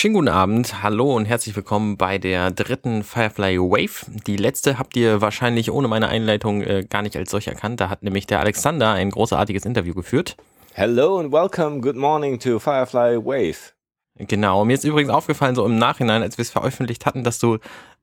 Schönen 0.00 0.14
guten 0.14 0.28
Abend, 0.28 0.82
hallo 0.82 1.14
und 1.14 1.26
herzlich 1.26 1.54
willkommen 1.54 1.98
bei 1.98 2.16
der 2.16 2.50
dritten 2.52 3.04
Firefly 3.04 3.58
Wave. 3.58 4.10
Die 4.26 4.38
letzte 4.38 4.78
habt 4.78 4.96
ihr 4.96 5.20
wahrscheinlich 5.20 5.70
ohne 5.70 5.88
meine 5.88 6.08
Einleitung 6.08 6.62
äh, 6.62 6.86
gar 6.88 7.02
nicht 7.02 7.18
als 7.18 7.30
solch 7.30 7.48
erkannt. 7.48 7.82
Da 7.82 7.90
hat 7.90 8.02
nämlich 8.02 8.26
der 8.26 8.40
Alexander 8.40 8.92
ein 8.92 9.10
großartiges 9.10 9.66
Interview 9.66 9.92
geführt. 9.92 10.38
Hello 10.72 11.18
and 11.18 11.30
welcome, 11.32 11.82
good 11.82 11.96
morning 11.96 12.38
to 12.38 12.58
Firefly 12.58 13.18
Wave. 13.22 13.74
Genau, 14.16 14.64
mir 14.64 14.72
ist 14.72 14.84
übrigens 14.84 15.10
aufgefallen, 15.10 15.54
so 15.54 15.66
im 15.66 15.76
Nachhinein, 15.76 16.22
als 16.22 16.38
wir 16.38 16.44
es 16.44 16.50
veröffentlicht 16.50 17.04
hatten, 17.04 17.22
dass 17.22 17.38
du 17.38 17.58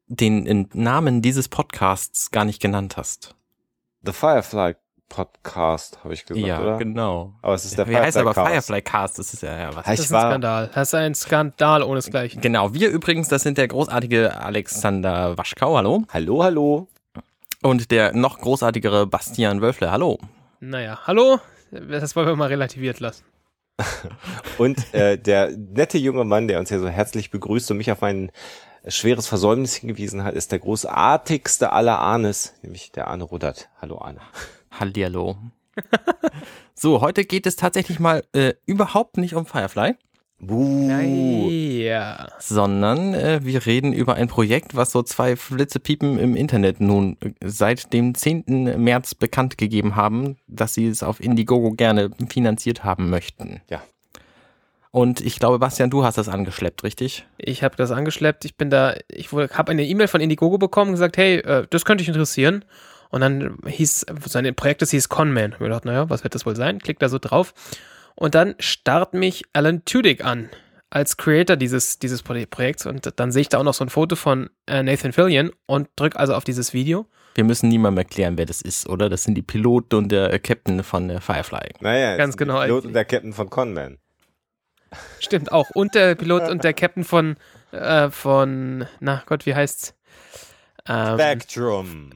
den 0.06 0.70
Namen 0.74 1.24
dieses 1.24 1.50
Podcasts 1.50 2.30
gar 2.30 2.46
nicht 2.46 2.62
genannt 2.62 2.96
hast. 2.96 3.34
The 4.04 4.12
Firefly 4.12 4.76
Podcast, 5.10 6.04
habe 6.04 6.14
ich 6.14 6.26
gesagt, 6.26 6.46
ja, 6.46 6.62
oder? 6.62 6.78
genau. 6.78 7.34
Aber 7.42 7.54
es 7.54 7.66
ist 7.66 7.78
der 7.78 7.88
Wie 7.88 7.92
Firefly 7.92 8.08
heißt 8.08 8.18
aber 8.18 8.34
Cast. 8.34 8.48
Firefly 8.48 8.82
Cast? 8.82 9.20
Das 9.20 9.34
ist 9.34 9.44
ja, 9.44 9.58
ja 9.58 9.76
was. 9.76 9.80
Ich 9.80 9.84
Das 9.86 10.00
ist 10.00 10.14
ein 10.14 10.22
Skandal. 10.22 10.70
Das 10.74 10.88
ist 10.88 10.94
ein 10.94 11.16
Skandal 11.16 11.84
ohnesgleichen. 11.84 12.42
Genau, 12.42 12.74
wir 12.74 12.90
übrigens, 12.90 13.28
das 13.30 13.44
sind 13.44 13.58
der 13.58 13.68
großartige 13.68 14.38
Alexander 14.40 15.38
Waschkau, 15.38 15.78
hallo. 15.78 16.04
Hallo, 16.14 16.44
hallo. 16.44 16.88
Und 17.64 17.92
der 17.92 18.14
noch 18.14 18.40
großartigere 18.40 19.08
Bastian 19.08 19.62
Wölfle, 19.62 19.92
hallo. 19.92 20.20
Naja, 20.60 21.00
hallo? 21.06 21.40
Das 21.72 22.16
wollen 22.16 22.28
wir 22.28 22.36
mal 22.36 22.48
relativiert 22.48 23.00
lassen. 23.00 23.24
Und 24.58 24.94
äh, 24.94 25.18
der 25.18 25.52
nette 25.52 25.98
junge 25.98 26.24
Mann, 26.24 26.48
der 26.48 26.60
uns 26.60 26.70
hier 26.70 26.80
so 26.80 26.88
herzlich 26.88 27.30
begrüßt 27.30 27.70
und 27.70 27.78
mich 27.78 27.92
auf 27.92 28.02
mein 28.02 28.32
schweres 28.88 29.28
Versäumnis 29.28 29.76
hingewiesen 29.76 30.24
hat, 30.24 30.34
ist 30.34 30.52
der 30.52 30.60
großartigste 30.60 31.72
aller 31.72 32.00
Ahnes, 32.00 32.56
nämlich 32.62 32.92
der 32.92 33.08
Arne 33.08 33.24
Rudert. 33.24 33.70
Hallo 33.82 34.00
Arne. 34.00 34.22
Hallihallo. 34.72 35.38
so, 36.74 37.02
heute 37.02 37.26
geht 37.26 37.46
es 37.46 37.56
tatsächlich 37.56 38.00
mal 38.00 38.24
äh, 38.34 38.54
überhaupt 38.66 39.18
nicht 39.18 39.36
um 39.36 39.46
Firefly, 39.46 39.96
Buh. 40.40 41.50
Ja. 41.50 42.28
sondern 42.40 43.16
äh, 43.16 43.40
wir 43.44 43.66
reden 43.66 43.92
über 43.92 44.16
ein 44.16 44.28
Projekt, 44.28 44.76
was 44.76 44.92
so 44.92 45.02
zwei 45.02 45.36
Flitzepiepen 45.36 46.20
im 46.20 46.36
Internet 46.36 46.80
nun 46.80 47.18
äh, 47.22 47.32
seit 47.44 47.92
dem 47.92 48.14
10. 48.14 48.76
März 48.78 49.16
bekannt 49.16 49.58
gegeben 49.58 49.96
haben, 49.96 50.38
dass 50.48 50.76
sie 50.76 50.88
es 50.88 51.02
auf 51.02 51.20
Indiegogo 51.20 51.72
gerne 51.72 52.12
finanziert 52.30 52.84
haben 52.84 53.10
möchten. 53.10 53.62
Ja. 53.70 53.82
Und 54.92 55.22
ich 55.22 55.40
glaube, 55.40 55.60
Bastian, 55.60 55.90
du 55.90 56.04
hast 56.04 56.18
das 56.20 56.30
angeschleppt, 56.30 56.84
richtig? 56.84 57.26
Ich 57.38 57.64
habe 57.64 57.76
das 57.76 57.92
angeschleppt. 57.92 58.46
Ich 58.46 58.58
bin 58.58 58.70
da, 58.70 58.96
ich 59.10 59.32
habe 59.32 59.72
eine 59.72 59.86
E-Mail 59.86 60.08
von 60.08 60.22
Indiegogo 60.22 60.60
bekommen 60.60 60.90
und 60.90 60.96
gesagt, 60.96 61.18
hey, 61.18 61.38
äh, 61.38 61.66
das 61.70 61.84
könnte 61.84 62.04
dich 62.04 62.10
interessieren. 62.10 62.64
Und 63.10 63.22
dann 63.22 63.58
hieß, 63.66 64.06
sein 64.26 64.54
Projekt 64.56 64.82
das 64.82 64.92
hieß 64.92 65.10
Conman. 65.10 65.54
Ich 65.54 65.60
mir 65.60 65.68
gedacht, 65.68 65.86
naja, 65.86 66.10
was 66.10 66.24
wird 66.24 66.36
das 66.36 66.46
wohl 66.46 66.56
sein? 66.56 66.80
Klick 66.80 67.00
da 67.00 67.10
so 67.10 67.20
drauf. 67.20 67.54
Und 68.16 68.36
dann 68.36 68.56
starrt 68.60 69.14
mich 69.14 69.44
Alan 69.54 69.86
Tudyk 69.86 70.26
an 70.26 70.50
als 70.90 71.18
Creator 71.18 71.56
dieses, 71.58 72.00
dieses 72.00 72.24
Pro- 72.24 72.46
Projekts. 72.50 72.86
Und 72.86 73.12
dann 73.20 73.32
sehe 73.32 73.42
ich 73.42 73.50
da 73.50 73.60
auch 73.60 73.64
noch 73.64 73.74
so 73.74 73.84
ein 73.86 73.90
Foto 73.90 74.16
von 74.16 74.50
äh, 74.68 74.82
Nathan 74.84 75.14
Fillion 75.14 75.52
und 75.66 75.90
drücke 75.96 76.18
also 76.18 76.34
auf 76.34 76.44
dieses 76.44 76.74
Video. 76.74 77.06
Wir 77.36 77.44
müssen 77.44 77.70
niemandem 77.70 78.00
erklären, 78.00 78.38
wer 78.38 78.48
das 78.48 78.62
ist, 78.62 78.90
oder? 78.90 79.10
Das 79.10 79.24
sind 79.24 79.36
die 79.36 79.44
Piloten 79.44 79.96
und 79.96 80.12
der 80.12 80.34
äh, 80.34 80.40
Captain 80.40 80.84
von 80.84 81.08
der 81.08 81.22
Firefly. 81.22 81.74
Naja, 81.82 82.18
Ganz 82.18 82.36
genau, 82.36 82.56
Der 82.60 82.66
Pilot 82.66 82.78
eigentlich. 82.78 82.88
und 82.88 82.94
der 82.94 83.06
Captain 83.06 83.34
von 83.34 83.50
Conman. 83.50 83.98
Stimmt 85.20 85.52
auch. 85.52 85.70
Und 85.72 85.94
der 85.96 86.16
Pilot 86.16 86.50
und 86.50 86.64
der 86.64 86.74
Captain 86.74 87.04
von, 87.04 87.36
äh, 87.72 88.10
von, 88.10 88.88
na 89.00 89.22
Gott, 89.26 89.46
wie 89.46 89.54
heißt's? 89.54 89.94
Ähm, 90.88 91.16
Spectrum. 91.16 92.10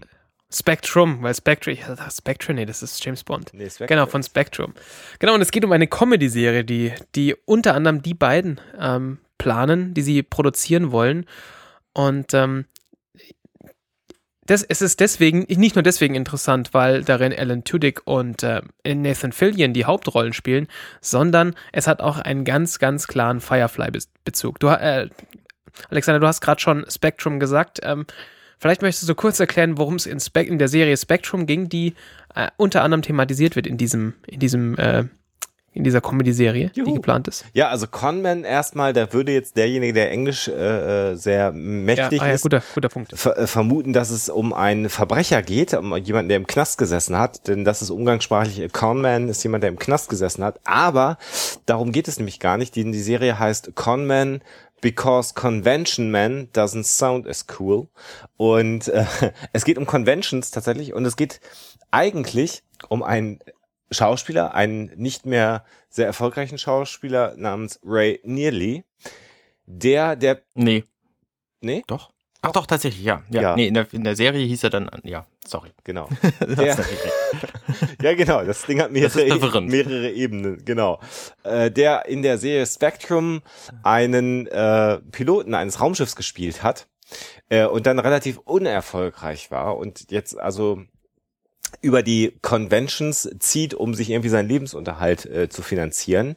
Spectrum, 0.53 1.19
weil 1.21 1.33
Spectre, 1.33 1.71
ich 1.71 1.81
dachte, 1.81 2.03
Spectre, 2.11 2.53
nee, 2.53 2.65
das 2.65 2.83
ist 2.83 3.03
James 3.03 3.23
Bond. 3.23 3.51
Nee, 3.53 3.69
Spectrum. 3.69 3.87
Genau, 3.87 4.05
von 4.05 4.21
Spectrum. 4.23 4.73
Genau, 5.19 5.33
und 5.33 5.41
es 5.41 5.51
geht 5.51 5.63
um 5.63 5.71
eine 5.71 5.87
Comedy-Serie, 5.87 6.65
die, 6.65 6.93
die 7.15 7.35
unter 7.45 7.73
anderem 7.73 8.01
die 8.01 8.13
beiden 8.13 8.59
ähm, 8.77 9.19
planen, 9.37 9.93
die 9.93 10.01
sie 10.01 10.23
produzieren 10.23 10.91
wollen. 10.91 11.25
Und 11.93 12.33
ähm, 12.33 12.65
das, 14.45 14.63
es 14.63 14.81
ist 14.81 14.99
deswegen, 14.99 15.45
nicht 15.47 15.75
nur 15.75 15.83
deswegen 15.83 16.15
interessant, 16.15 16.73
weil 16.73 17.03
darin 17.03 17.33
Alan 17.33 17.63
Tudyk 17.63 18.01
und 18.05 18.43
äh, 18.43 18.61
Nathan 18.85 19.31
Fillion 19.31 19.71
die 19.71 19.85
Hauptrollen 19.85 20.33
spielen, 20.33 20.67
sondern 20.99 21.55
es 21.71 21.87
hat 21.87 22.01
auch 22.01 22.17
einen 22.17 22.43
ganz, 22.43 22.77
ganz 22.77 23.07
klaren 23.07 23.39
Firefly-Bezug. 23.39 24.59
Du, 24.59 24.67
äh, 24.67 25.09
Alexander, 25.89 26.19
du 26.19 26.27
hast 26.27 26.41
gerade 26.41 26.59
schon 26.59 26.85
Spectrum 26.89 27.39
gesagt. 27.39 27.79
Ähm, 27.83 28.05
vielleicht 28.61 28.81
möchtest 28.81 29.09
du 29.09 29.15
kurz 29.15 29.39
erklären, 29.39 29.77
worum 29.77 29.95
es 29.95 30.05
in, 30.05 30.19
in 30.35 30.59
der 30.59 30.67
Serie 30.67 30.95
Spectrum 30.95 31.45
ging, 31.45 31.67
die 31.67 31.95
äh, 32.35 32.47
unter 32.57 32.83
anderem 32.83 33.01
thematisiert 33.01 33.55
wird 33.55 33.67
in 33.67 33.77
diesem, 33.77 34.13
in 34.27 34.39
diesem, 34.39 34.77
äh, 34.77 35.05
in 35.73 35.85
dieser 35.85 36.01
Comedy-Serie, 36.01 36.69
die 36.75 36.83
geplant 36.83 37.29
ist. 37.29 37.45
Ja, 37.53 37.69
also 37.69 37.87
Conman 37.87 38.43
erstmal, 38.43 38.91
da 38.91 39.13
würde 39.13 39.31
jetzt 39.31 39.55
derjenige, 39.55 39.93
der 39.93 40.11
Englisch 40.11 40.49
äh, 40.49 41.11
äh, 41.11 41.15
sehr 41.15 41.45
Ja, 41.45 41.51
mächtig 41.53 42.21
ah, 42.21 42.27
ja, 42.27 42.33
ist, 42.33 42.41
guter, 42.41 42.61
guter 42.75 42.89
Punkt. 42.89 43.13
ver 43.17 43.37
äh, 43.37 43.47
vermuten, 43.47 43.93
dass 43.93 44.09
es 44.09 44.27
um 44.27 44.53
einen 44.53 44.89
Verbrecher 44.89 45.41
geht, 45.41 45.73
um 45.73 45.95
jemanden, 45.95 46.27
der 46.27 46.37
im 46.37 46.45
Knast 46.45 46.77
gesessen 46.77 47.17
hat, 47.17 47.47
denn 47.47 47.63
das 47.63 47.81
ist 47.81 47.89
umgangssprachlich, 47.89 48.61
a 48.63 48.67
Conman 48.67 49.29
ist 49.29 49.41
jemand, 49.43 49.63
der 49.63 49.69
im 49.69 49.79
Knast 49.79 50.09
gesessen 50.09 50.43
hat, 50.43 50.59
aber 50.65 51.17
darum 51.65 51.93
geht 51.93 52.09
es 52.09 52.17
nämlich 52.17 52.41
gar 52.41 52.57
nicht, 52.57 52.75
die, 52.75 52.83
die 52.83 53.01
Serie 53.01 53.39
heißt 53.39 53.73
Conman 53.73 54.41
Because 54.81 55.33
Convention 55.35 56.09
Man 56.11 56.49
doesn't 56.53 56.83
sound 56.85 57.27
as 57.27 57.45
cool. 57.59 57.87
Und 58.37 58.87
äh, 58.87 59.05
es 59.53 59.63
geht 59.65 59.77
um 59.77 59.85
Conventions 59.85 60.51
tatsächlich 60.51 60.93
und 60.93 61.05
es 61.05 61.15
geht 61.15 61.39
eigentlich 61.91 62.63
um 62.89 63.03
einen 63.03 63.39
Schauspieler, 63.91 64.53
einen 64.55 64.91
nicht 64.95 65.25
mehr 65.25 65.65
sehr 65.89 66.05
erfolgreichen 66.07 66.57
Schauspieler 66.57 67.35
namens 67.37 67.79
Ray 67.83 68.21
Nearly, 68.23 68.85
der, 69.65 70.15
der, 70.15 70.41
Nee, 70.55 70.85
nee, 71.59 71.83
doch. 71.87 72.11
Ach 72.41 72.51
doch, 72.53 72.65
tatsächlich, 72.65 73.03
ja. 73.03 73.23
Ja, 73.29 73.41
Ja. 73.41 73.55
nee, 73.55 73.67
in 73.67 73.73
der, 73.73 73.93
in 73.93 74.03
der 74.03 74.15
Serie 74.15 74.45
hieß 74.45 74.63
er 74.63 74.69
dann, 74.71 74.89
ja, 75.03 75.27
sorry. 75.45 75.69
genau. 75.83 76.07
Der-. 76.39 76.77
Ja, 78.01 78.15
genau. 78.15 78.43
Das 78.43 78.63
Ding 78.63 78.81
hat 78.81 78.91
mehrere, 78.91 79.27
verwirrend. 79.27 79.69
mehrere 79.69 80.11
Ebenen, 80.11 80.65
genau. 80.65 80.99
Äh, 81.43 81.71
der 81.71 82.05
in 82.07 82.21
der 82.21 82.37
Serie 82.37 82.65
Spectrum 82.65 83.41
einen 83.83 84.47
äh, 84.47 84.99
Piloten 85.11 85.53
eines 85.53 85.79
Raumschiffs 85.79 86.15
gespielt 86.15 86.63
hat 86.63 86.87
äh, 87.49 87.65
und 87.65 87.85
dann 87.85 87.99
relativ 87.99 88.39
unerfolgreich 88.39 89.51
war 89.51 89.77
und 89.77 90.11
jetzt 90.11 90.37
also 90.37 90.81
über 91.81 92.03
die 92.03 92.33
Conventions 92.41 93.29
zieht, 93.39 93.73
um 93.73 93.93
sich 93.93 94.09
irgendwie 94.09 94.29
seinen 94.29 94.49
Lebensunterhalt 94.49 95.25
äh, 95.25 95.49
zu 95.49 95.61
finanzieren. 95.61 96.35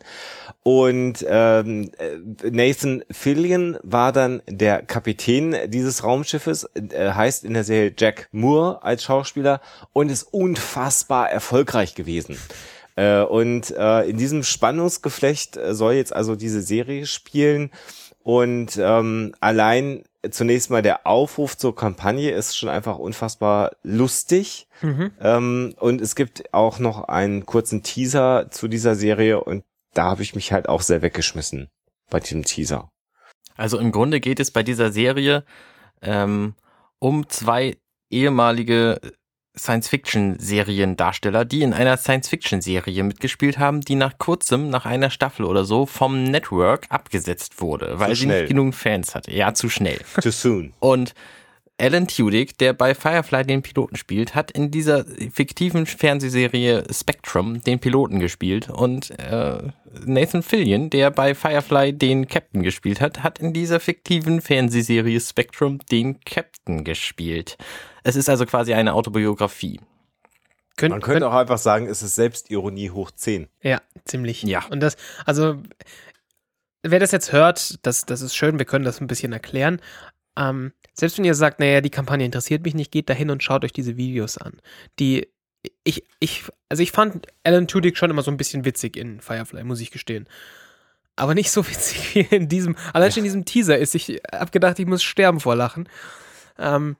Und 0.62 1.25
ähm, 1.28 1.91
äh, 1.99 2.50
Nathan 2.50 3.05
Fillion 3.11 3.77
war 3.83 4.12
dann 4.12 4.43
der 4.49 4.83
Kapitän 4.83 5.56
dieses 5.67 6.05
Raumschiffes, 6.05 6.69
äh, 6.75 7.12
heißt 7.12 7.45
in 7.45 7.55
der 7.55 7.65
Serie 7.65 7.93
Jack 7.97 8.28
Moore 8.33 8.83
als 8.83 9.05
Schauspieler 9.05 9.61
und 9.93 10.11
ist 10.11 10.22
unfassbar 10.22 11.31
erfolgreich 11.31 11.95
gewesen. 11.95 12.39
Äh, 12.97 13.22
und 13.22 13.71
äh, 13.72 14.09
in 14.09 14.16
diesem 14.16 14.43
Spannungsgeflecht 14.43 15.56
äh, 15.56 15.75
soll 15.75 15.95
jetzt 15.95 16.15
also 16.15 16.37
diese 16.37 16.62
Serie 16.62 17.06
spielen. 17.06 17.71
Und 18.22 18.78
ähm, 18.81 19.34
allein 19.41 20.05
zunächst 20.31 20.71
mal 20.71 20.83
der 20.83 21.07
Aufruf 21.07 21.57
zur 21.57 21.75
Kampagne 21.75 22.31
ist 22.31 22.57
schon 22.57 22.69
einfach 22.69 22.99
unfassbar 22.99 23.73
lustig. 23.83 24.69
Mhm. 24.83 25.12
Ähm, 25.21 25.75
und 25.79 26.01
es 26.01 26.15
gibt 26.15 26.53
auch 26.53 26.79
noch 26.79 27.09
einen 27.09 27.47
kurzen 27.47 27.83
Teaser 27.83 28.51
zu 28.51 28.69
dieser 28.69 28.95
Serie 28.95 29.43
und 29.43 29.65
da 29.95 30.05
habe 30.05 30.23
ich 30.23 30.34
mich 30.34 30.53
halt 30.53 30.69
auch 30.69 30.83
sehr 30.83 31.03
weggeschmissen 31.03 31.69
bei 32.11 32.21
diesem 32.21 32.45
Teaser. 32.45 32.91
Also 33.57 33.79
im 33.79 33.93
Grunde 33.93 34.21
geht 34.21 34.41
es 34.41 34.51
bei 34.51 34.63
dieser 34.63 34.91
Serie 34.91 35.45
ähm, 36.03 36.55
um 36.99 37.29
zwei 37.29 37.77
ehemalige 38.10 39.01
Science-Fiction-Seriendarsteller, 39.56 41.45
die 41.45 41.62
in 41.62 41.72
einer 41.72 41.97
Science-Fiction-Serie 41.97 43.03
mitgespielt 43.04 43.59
haben, 43.59 43.80
die 43.80 43.95
nach 43.95 44.18
kurzem, 44.18 44.68
nach 44.68 44.84
einer 44.84 45.10
Staffel 45.10 45.45
oder 45.45 45.65
so, 45.65 45.86
vom 45.86 46.24
Network 46.24 46.86
abgesetzt 46.89 47.60
wurde, 47.60 47.98
weil 47.98 48.15
sie 48.16 48.27
nicht 48.27 48.48
genug 48.48 48.74
Fans 48.74 49.15
hatte. 49.15 49.33
Ja, 49.33 49.54
zu 49.54 49.68
schnell. 49.68 50.01
Too 50.21 50.30
soon. 50.30 50.72
Und 50.80 51.15
Alan 51.77 52.06
Tudyk, 52.06 52.56
der 52.59 52.72
bei 52.72 52.95
Firefly 52.95 53.45
den 53.45 53.62
Piloten 53.62 53.97
spielt, 53.97 54.34
hat 54.36 54.53
in 54.53 54.71
dieser 54.71 55.04
fiktiven 55.33 55.86
Fernsehserie 55.86 56.84
Spectrum 56.92 57.62
den 57.62 57.80
Piloten 57.80 58.21
gespielt 58.21 58.71
und 58.71 59.10
äh, 59.18 59.59
Nathan 60.04 60.42
Fillion, 60.42 60.91
der 60.91 61.10
bei 61.10 61.34
Firefly 61.34 61.92
den 61.92 62.28
Captain 62.28 62.62
gespielt 62.62 63.00
hat, 63.00 63.24
hat 63.24 63.41
in 63.41 63.53
dieser 63.53 63.80
fiktiven 63.80 64.41
Fernsehserie 64.41 65.21
Spectrum 65.21 65.80
den 65.91 66.21
Captain 66.21 66.84
gespielt. 66.84 67.57
Es 68.04 68.15
ist 68.16 68.28
also 68.28 68.47
quasi 68.47 68.74
eine 68.74 68.92
Autobiografie. 68.95 69.80
Könnt, 70.77 70.91
Man 70.91 71.01
könnte 71.01 71.28
auch 71.28 71.34
einfach 71.34 71.59
sagen, 71.59 71.86
es 71.86 72.03
ist 72.03 72.15
Selbstironie 72.15 72.91
hoch 72.91 73.10
10. 73.10 73.48
Ja, 73.62 73.80
ziemlich. 74.04 74.42
Ja. 74.42 74.65
Und 74.71 74.80
das, 74.80 74.97
also, 75.24 75.62
wer 76.83 77.01
das 77.01 77.12
jetzt 77.12 77.33
hört, 77.33 77.84
das, 77.86 78.06
das 78.06 78.22
ist 78.22 78.34
schön, 78.36 78.59
wir 78.59 78.66
können 78.66 78.84
das 78.84 79.01
ein 79.01 79.06
bisschen 79.06 79.33
erklären. 79.33 79.80
Ähm, 80.36 80.72
selbst 80.92 81.16
wenn 81.16 81.24
ihr 81.24 81.34
sagt, 81.34 81.60
naja, 81.60 81.80
die 81.80 81.91
Kampagne 81.91 82.27
interessiert 82.27 82.65
mich 82.65 82.74
nicht, 82.74 82.91
geht 82.92 83.09
dahin 83.09 83.30
und 83.30 83.42
schaut 83.42 83.65
euch 83.65 83.72
diese 83.72 83.97
Videos 83.97 84.36
an. 84.36 84.60
Die, 84.98 85.28
ich, 85.84 86.04
ich, 86.18 86.45
also 86.68 86.83
ich 86.83 86.91
fand 86.92 87.27
Alan 87.45 87.68
Tudyk 87.68 87.97
schon 87.97 88.10
immer 88.10 88.22
so 88.22 88.30
ein 88.33 88.36
bisschen 88.36 88.65
witzig 88.65 88.97
in 88.97 89.21
Firefly, 89.21 89.65
muss 89.65 89.80
ich 89.80 89.92
gestehen. 89.92 90.28
aber 91.16 91.34
nicht 91.34 91.53
so 91.53 91.66
witzig 91.68 92.15
wie 92.15 92.34
in 92.34 92.48
diesem. 92.48 92.77
Allein 92.92 93.12
schon 93.12 93.21
in 93.21 93.24
diesem 93.24 93.45
Teaser 93.45 93.78
ist. 93.78 93.95
Ich 93.95 94.21
habe 94.33 94.50
gedacht, 94.50 94.78
ich 94.80 94.86
muss 94.86 95.04
sterben 95.04 95.39
vor 95.41 95.54
Lachen. 95.54 95.89
Ähm, 96.59 96.97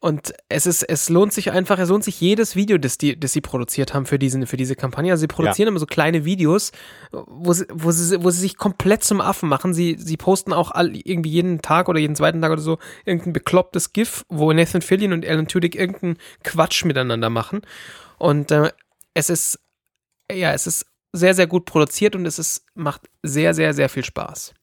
und 0.00 0.32
es 0.48 0.66
ist, 0.66 0.84
es 0.84 1.08
lohnt 1.08 1.32
sich 1.32 1.50
einfach, 1.50 1.78
es 1.80 1.88
lohnt 1.88 2.04
sich 2.04 2.20
jedes 2.20 2.54
Video, 2.54 2.78
das 2.78 2.98
die, 2.98 3.18
das 3.18 3.32
sie 3.32 3.40
produziert 3.40 3.94
haben 3.94 4.06
für 4.06 4.18
diesen, 4.18 4.46
für 4.46 4.56
diese 4.56 4.76
Kampagne. 4.76 5.10
Also 5.10 5.22
sie 5.22 5.26
produzieren 5.26 5.66
ja. 5.66 5.70
immer 5.70 5.80
so 5.80 5.86
kleine 5.86 6.24
Videos, 6.24 6.70
wo 7.10 7.52
sie, 7.52 7.66
wo 7.72 7.90
sie, 7.90 8.22
wo 8.22 8.30
sie 8.30 8.40
sich 8.40 8.56
komplett 8.56 9.02
zum 9.02 9.20
Affen 9.20 9.48
machen. 9.48 9.74
Sie, 9.74 9.96
sie 9.98 10.16
posten 10.16 10.52
auch 10.52 10.70
all, 10.70 10.94
irgendwie 10.94 11.30
jeden 11.30 11.62
Tag 11.62 11.88
oder 11.88 11.98
jeden 11.98 12.14
zweiten 12.14 12.40
Tag 12.40 12.52
oder 12.52 12.62
so 12.62 12.78
irgendein 13.04 13.32
beklopptes 13.32 13.92
GIF, 13.92 14.24
wo 14.28 14.52
Nathan 14.52 14.82
Fillion 14.82 15.12
und 15.12 15.26
Alan 15.26 15.48
Tudyk 15.48 15.74
irgendeinen 15.74 16.18
Quatsch 16.44 16.84
miteinander 16.84 17.28
machen. 17.28 17.62
Und 18.18 18.52
äh, 18.52 18.70
es 19.14 19.30
ist, 19.30 19.58
ja, 20.30 20.52
es 20.52 20.68
ist 20.68 20.86
sehr, 21.12 21.34
sehr 21.34 21.48
gut 21.48 21.64
produziert 21.64 22.14
und 22.14 22.24
es 22.24 22.38
ist, 22.38 22.64
macht 22.74 23.10
sehr, 23.24 23.52
sehr, 23.52 23.74
sehr 23.74 23.88
viel 23.88 24.04
Spaß. 24.04 24.54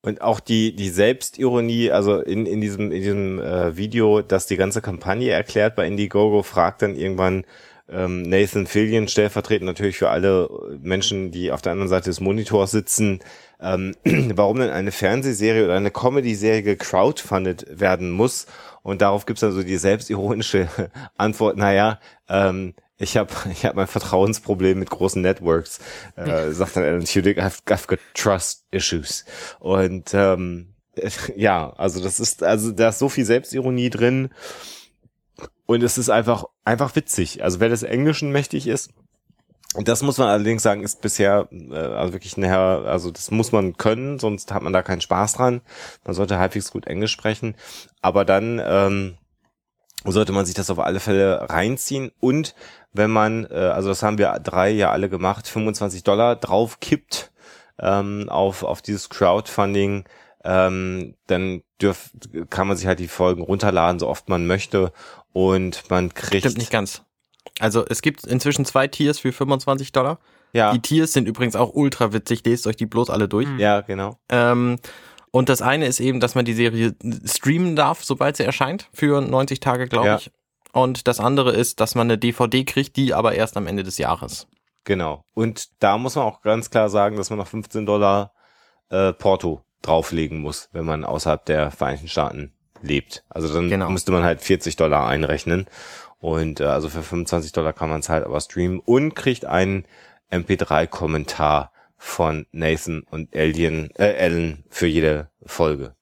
Und 0.00 0.22
auch 0.22 0.38
die, 0.40 0.76
die 0.76 0.90
Selbstironie, 0.90 1.90
also 1.90 2.20
in, 2.20 2.46
in 2.46 2.60
diesem, 2.60 2.92
in 2.92 3.02
diesem 3.02 3.40
äh, 3.40 3.76
Video, 3.76 4.22
das 4.22 4.46
die 4.46 4.56
ganze 4.56 4.80
Kampagne 4.80 5.30
erklärt 5.30 5.74
bei 5.74 5.86
Indiegogo, 5.86 6.42
fragt 6.42 6.82
dann 6.82 6.94
irgendwann 6.94 7.44
ähm, 7.90 8.22
Nathan 8.22 8.66
Fillion, 8.66 9.08
stellvertretend 9.08 9.66
natürlich 9.66 9.98
für 9.98 10.10
alle 10.10 10.48
Menschen, 10.80 11.30
die 11.32 11.50
auf 11.50 11.62
der 11.62 11.72
anderen 11.72 11.88
Seite 11.88 12.10
des 12.10 12.20
Monitors 12.20 12.70
sitzen, 12.70 13.20
ähm, 13.60 13.94
warum 14.34 14.58
denn 14.58 14.70
eine 14.70 14.92
Fernsehserie 14.92 15.64
oder 15.64 15.74
eine 15.74 15.90
Comedy-Serie 15.90 16.62
gecrowdfundet 16.62 17.66
werden 17.80 18.10
muss. 18.10 18.46
Und 18.82 19.02
darauf 19.02 19.26
gibt's 19.26 19.40
dann 19.40 19.52
so 19.52 19.62
die 19.62 19.78
selbstironische 19.78 20.68
Antwort, 21.16 21.56
naja, 21.56 21.98
ähm, 22.28 22.74
ich 22.98 23.16
habe 23.16 23.32
ich 23.50 23.64
hab 23.64 23.74
mein 23.76 23.86
Vertrauensproblem 23.86 24.78
mit 24.78 24.90
großen 24.90 25.22
Networks, 25.22 25.80
äh, 26.16 26.50
sagt 26.50 26.76
dann 26.76 26.84
Alan 26.84 27.04
Tudyk, 27.04 27.38
I've, 27.38 27.62
I've 27.66 27.86
got 27.86 28.00
trust 28.14 28.64
issues. 28.70 29.24
Und 29.60 30.12
ähm, 30.14 30.74
ja, 31.36 31.70
also 31.76 32.02
das 32.02 32.20
ist, 32.20 32.42
also 32.42 32.72
da 32.72 32.88
ist 32.88 32.98
so 32.98 33.08
viel 33.08 33.24
Selbstironie 33.24 33.90
drin 33.90 34.30
und 35.66 35.82
es 35.82 35.98
ist 35.98 36.10
einfach, 36.10 36.44
einfach 36.64 36.94
witzig. 36.96 37.42
Also 37.42 37.60
wer 37.60 37.68
des 37.68 37.82
Englischen 37.82 38.32
mächtig 38.32 38.66
ist, 38.66 38.90
und 39.74 39.86
das 39.86 40.02
muss 40.02 40.16
man 40.16 40.28
allerdings 40.28 40.62
sagen, 40.62 40.82
ist 40.82 41.02
bisher 41.02 41.46
äh, 41.52 41.76
also 41.76 42.14
wirklich 42.14 42.36
eine, 42.36 42.56
also 42.56 43.10
das 43.10 43.30
muss 43.30 43.52
man 43.52 43.76
können, 43.76 44.18
sonst 44.18 44.52
hat 44.52 44.62
man 44.62 44.72
da 44.72 44.82
keinen 44.82 45.02
Spaß 45.02 45.34
dran. 45.34 45.60
Man 46.04 46.14
sollte 46.14 46.38
halbwegs 46.38 46.70
gut 46.70 46.86
Englisch 46.86 47.12
sprechen. 47.12 47.54
Aber 48.00 48.24
dann 48.24 48.60
ähm, 48.64 49.18
sollte 50.04 50.32
man 50.32 50.46
sich 50.46 50.54
das 50.54 50.70
auf 50.70 50.78
alle 50.78 51.00
Fälle 51.00 51.48
reinziehen 51.50 52.10
und 52.20 52.54
wenn 52.92 53.10
man, 53.10 53.46
äh, 53.50 53.54
also 53.54 53.88
das 53.88 54.02
haben 54.02 54.18
wir 54.18 54.38
drei 54.42 54.70
ja 54.70 54.90
alle 54.90 55.08
gemacht, 55.08 55.48
25 55.48 56.04
Dollar 56.04 56.36
drauf 56.36 56.80
kippt 56.80 57.32
ähm, 57.78 58.28
auf, 58.28 58.62
auf 58.62 58.82
dieses 58.82 59.08
Crowdfunding, 59.08 60.04
ähm, 60.44 61.14
dann 61.26 61.62
dürf, 61.80 62.10
kann 62.50 62.68
man 62.68 62.76
sich 62.76 62.86
halt 62.86 62.98
die 62.98 63.08
Folgen 63.08 63.42
runterladen, 63.42 63.98
so 63.98 64.08
oft 64.08 64.28
man 64.28 64.46
möchte 64.46 64.92
und 65.32 65.90
man 65.90 66.14
kriegt... 66.14 66.44
Stimmt 66.44 66.58
nicht 66.58 66.70
ganz. 66.70 67.02
Also 67.60 67.84
es 67.86 68.02
gibt 68.02 68.24
inzwischen 68.24 68.64
zwei 68.64 68.86
Tiers 68.88 69.18
für 69.18 69.32
25 69.32 69.92
Dollar. 69.92 70.18
Ja. 70.52 70.72
Die 70.72 70.80
Tiers 70.80 71.12
sind 71.12 71.28
übrigens 71.28 71.56
auch 71.56 71.74
ultra 71.74 72.12
witzig, 72.12 72.42
lest 72.44 72.66
euch 72.66 72.76
die 72.76 72.86
bloß 72.86 73.10
alle 73.10 73.28
durch. 73.28 73.48
Ja, 73.58 73.80
genau. 73.82 74.18
Ähm, 74.28 74.78
und 75.30 75.48
das 75.48 75.62
eine 75.62 75.86
ist 75.86 76.00
eben, 76.00 76.20
dass 76.20 76.34
man 76.34 76.44
die 76.44 76.54
Serie 76.54 76.94
streamen 77.24 77.76
darf, 77.76 78.04
sobald 78.04 78.36
sie 78.36 78.44
erscheint, 78.44 78.88
für 78.92 79.20
90 79.20 79.60
Tage, 79.60 79.86
glaube 79.86 80.06
ja. 80.06 80.16
ich. 80.16 80.30
Und 80.72 81.08
das 81.08 81.20
andere 81.20 81.52
ist, 81.52 81.80
dass 81.80 81.94
man 81.94 82.06
eine 82.06 82.18
DVD 82.18 82.64
kriegt, 82.64 82.96
die 82.96 83.14
aber 83.14 83.34
erst 83.34 83.56
am 83.56 83.66
Ende 83.66 83.82
des 83.82 83.98
Jahres. 83.98 84.46
Genau. 84.84 85.24
Und 85.34 85.68
da 85.82 85.98
muss 85.98 86.14
man 86.14 86.24
auch 86.24 86.40
ganz 86.42 86.70
klar 86.70 86.88
sagen, 86.88 87.16
dass 87.16 87.30
man 87.30 87.38
noch 87.38 87.46
15 87.46 87.84
Dollar 87.84 88.32
äh, 88.90 89.12
Porto 89.12 89.62
drauflegen 89.82 90.40
muss, 90.40 90.68
wenn 90.72 90.84
man 90.84 91.04
außerhalb 91.04 91.44
der 91.44 91.70
Vereinigten 91.70 92.08
Staaten 92.08 92.52
lebt. 92.82 93.24
Also 93.28 93.52
dann 93.52 93.68
genau. 93.68 93.90
müsste 93.90 94.12
man 94.12 94.22
halt 94.22 94.40
40 94.40 94.76
Dollar 94.76 95.06
einrechnen. 95.06 95.66
Und 96.20 96.60
äh, 96.60 96.64
also 96.64 96.88
für 96.88 97.02
25 97.02 97.52
Dollar 97.52 97.72
kann 97.72 97.90
man 97.90 98.00
es 98.00 98.08
halt 98.08 98.24
aber 98.24 98.40
streamen 98.40 98.80
und 98.80 99.14
kriegt 99.14 99.44
einen 99.44 99.84
MP3-Kommentar 100.30 101.72
von 101.98 102.46
Nathan 102.52 103.02
und 103.10 103.34
Alien, 103.34 103.90
äh, 103.96 104.12
Ellen 104.12 104.64
für 104.70 104.86
jede 104.86 105.30
Folge. 105.44 105.94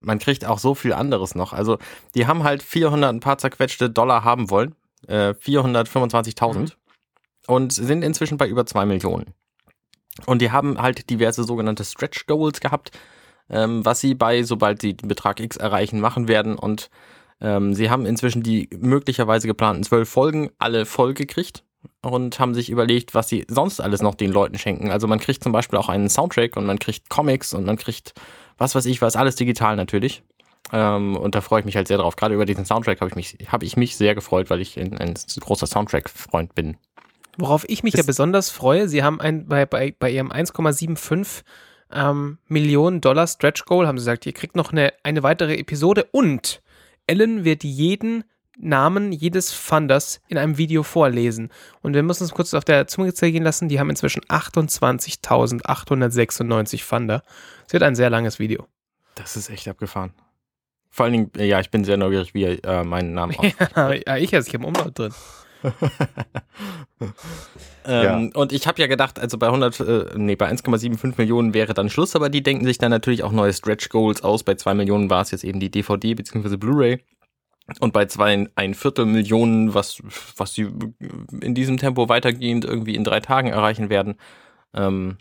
Man 0.00 0.18
kriegt 0.18 0.44
auch 0.44 0.58
so 0.58 0.74
viel 0.74 0.94
anderes 0.94 1.34
noch. 1.34 1.52
Also 1.52 1.78
die 2.14 2.26
haben 2.26 2.42
halt 2.42 2.62
400 2.62 3.14
ein 3.14 3.20
paar 3.20 3.38
zerquetschte 3.38 3.90
Dollar 3.90 4.24
haben 4.24 4.50
wollen, 4.50 4.74
äh, 5.06 5.34
425.000 5.34 6.58
mhm. 6.58 6.70
und 7.46 7.72
sind 7.72 8.02
inzwischen 8.02 8.38
bei 8.38 8.48
über 8.48 8.66
zwei 8.66 8.86
Millionen. 8.86 9.34
Und 10.24 10.40
die 10.40 10.50
haben 10.50 10.80
halt 10.80 11.10
diverse 11.10 11.44
sogenannte 11.44 11.84
Stretch 11.84 12.26
Goals 12.26 12.60
gehabt, 12.60 12.92
ähm, 13.50 13.84
was 13.84 14.00
sie 14.00 14.14
bei, 14.14 14.42
sobald 14.42 14.80
sie 14.80 14.94
den 14.94 15.08
Betrag 15.08 15.40
X 15.40 15.58
erreichen, 15.58 16.00
machen 16.00 16.28
werden. 16.28 16.56
Und 16.56 16.88
ähm, 17.42 17.74
sie 17.74 17.90
haben 17.90 18.06
inzwischen 18.06 18.42
die 18.42 18.70
möglicherweise 18.78 19.46
geplanten 19.46 19.84
zwölf 19.84 20.08
Folgen 20.08 20.50
alle 20.58 20.86
voll 20.86 21.12
gekriegt 21.12 21.65
und 22.12 22.38
haben 22.40 22.54
sich 22.54 22.70
überlegt, 22.70 23.14
was 23.14 23.28
sie 23.28 23.44
sonst 23.48 23.80
alles 23.80 24.02
noch 24.02 24.14
den 24.14 24.32
Leuten 24.32 24.58
schenken. 24.58 24.90
Also 24.90 25.06
man 25.06 25.18
kriegt 25.18 25.42
zum 25.42 25.52
Beispiel 25.52 25.78
auch 25.78 25.88
einen 25.88 26.08
Soundtrack 26.08 26.56
und 26.56 26.66
man 26.66 26.78
kriegt 26.78 27.10
Comics 27.10 27.54
und 27.54 27.64
man 27.64 27.76
kriegt 27.76 28.14
was 28.58 28.74
weiß 28.74 28.86
ich 28.86 29.02
was, 29.02 29.16
alles 29.16 29.36
digital 29.36 29.76
natürlich. 29.76 30.22
Ähm, 30.72 31.16
und 31.16 31.34
da 31.34 31.40
freue 31.40 31.60
ich 31.60 31.66
mich 31.66 31.76
halt 31.76 31.88
sehr 31.88 31.98
drauf. 31.98 32.16
Gerade 32.16 32.34
über 32.34 32.46
diesen 32.46 32.64
Soundtrack 32.64 33.00
habe 33.00 33.10
ich 33.10 33.16
mich, 33.16 33.36
habe 33.48 33.64
ich 33.64 33.76
mich 33.76 33.96
sehr 33.96 34.14
gefreut, 34.14 34.50
weil 34.50 34.60
ich 34.60 34.78
ein, 34.78 34.98
ein 34.98 35.14
großer 35.40 35.66
Soundtrack-Freund 35.66 36.54
bin. 36.54 36.76
Worauf 37.36 37.68
ich 37.68 37.82
mich 37.82 37.92
das 37.92 38.00
ja 38.00 38.06
besonders 38.06 38.50
freue, 38.50 38.88
sie 38.88 39.02
haben 39.02 39.20
ein, 39.20 39.46
bei, 39.46 39.66
bei, 39.66 39.94
bei 39.96 40.10
ihrem 40.10 40.32
1,75 40.32 41.44
ähm, 41.92 42.38
Millionen 42.48 43.00
Dollar 43.00 43.26
Stretch 43.26 43.64
Goal, 43.66 43.86
haben 43.86 43.98
sie 43.98 44.04
gesagt, 44.04 44.26
ihr 44.26 44.32
kriegt 44.32 44.56
noch 44.56 44.72
eine, 44.72 44.92
eine 45.02 45.22
weitere 45.22 45.54
Episode 45.56 46.08
und 46.10 46.62
Ellen 47.06 47.44
wird 47.44 47.62
jeden 47.62 48.24
Namen 48.58 49.12
jedes 49.12 49.52
Funders 49.52 50.22
in 50.28 50.38
einem 50.38 50.56
Video 50.58 50.82
vorlesen. 50.82 51.50
Und 51.82 51.94
wir 51.94 52.02
müssen 52.02 52.24
uns 52.24 52.32
kurz 52.32 52.52
auf 52.54 52.64
der 52.64 52.86
Zunge 52.86 53.12
zergehen 53.14 53.44
lassen, 53.44 53.68
die 53.68 53.78
haben 53.78 53.90
inzwischen 53.90 54.22
28.896 54.22 56.82
Funder. 56.82 57.22
Es 57.66 57.72
wird 57.72 57.82
ein 57.82 57.94
sehr 57.94 58.10
langes 58.10 58.38
Video. 58.38 58.66
Das 59.14 59.36
ist 59.36 59.50
echt 59.50 59.68
abgefahren. 59.68 60.14
Vor 60.90 61.04
allen 61.04 61.12
Dingen, 61.12 61.30
ja, 61.36 61.60
ich 61.60 61.70
bin 61.70 61.84
sehr 61.84 61.98
neugierig, 61.98 62.32
wie 62.32 62.44
er 62.44 62.64
äh, 62.64 62.84
meinen 62.84 63.12
Namen 63.12 63.36
ausspricht. 63.36 63.76
ja, 63.76 64.16
ich 64.16 64.34
also, 64.34 64.48
ich 64.48 64.54
habe 64.54 64.66
Umlaut 64.66 64.98
drin. 64.98 65.12
ähm, 67.84 67.86
ja. 67.86 68.16
Und 68.34 68.52
ich 68.52 68.66
habe 68.66 68.80
ja 68.80 68.86
gedacht, 68.86 69.18
also 69.18 69.38
bei 69.38 69.46
100, 69.46 69.80
äh, 69.80 70.04
nee, 70.16 70.36
bei 70.36 70.50
1,75 70.50 71.14
Millionen 71.18 71.54
wäre 71.54 71.74
dann 71.74 71.90
Schluss, 71.90 72.16
aber 72.16 72.28
die 72.28 72.42
denken 72.42 72.64
sich 72.64 72.78
dann 72.78 72.90
natürlich 72.90 73.22
auch 73.22 73.32
neue 73.32 73.52
Stretch 73.52 73.88
Goals 73.88 74.22
aus. 74.22 74.44
Bei 74.44 74.54
2 74.54 74.74
Millionen 74.74 75.10
war 75.10 75.22
es 75.22 75.30
jetzt 75.30 75.44
eben 75.44 75.60
die 75.60 75.70
DVD 75.70 76.14
bzw. 76.14 76.56
Blu-ray. 76.56 77.02
Und 77.80 77.92
bei 77.92 78.06
zwei 78.06 78.48
ein 78.54 78.74
Viertel 78.74 79.06
Millionen, 79.06 79.74
was, 79.74 80.00
was 80.36 80.54
sie 80.54 80.68
in 81.40 81.54
diesem 81.54 81.78
Tempo 81.78 82.08
weitergehend 82.08 82.64
irgendwie 82.64 82.94
in 82.94 83.02
drei 83.02 83.20
Tagen 83.20 83.48
erreichen 83.48 83.90
werden, 83.90 84.16
ähm, 84.72 85.18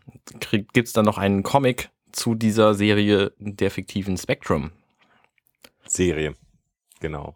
gibt 0.73 0.87
es 0.87 0.93
dann 0.93 1.05
noch 1.05 1.17
einen 1.17 1.43
Comic 1.43 1.89
zu 2.11 2.35
dieser 2.35 2.75
Serie 2.75 3.33
der 3.39 3.71
fiktiven 3.71 4.17
Spectrum. 4.17 4.71
Serie, 5.87 6.35
genau. 6.99 7.35